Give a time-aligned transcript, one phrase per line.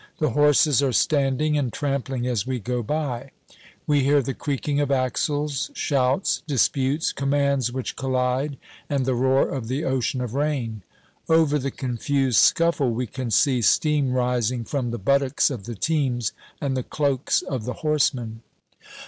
[0.17, 3.29] The horses are standing and trampling as we go by.
[3.85, 8.57] We hear the creaking of axles, shouts, disputes, commands which collide,
[8.89, 10.81] and the roar of the ocean of rain.
[11.29, 16.31] Over the confused scuffle we can see steam rising from the buttocks of the teams
[16.59, 18.41] and the cloaks of the horsemen.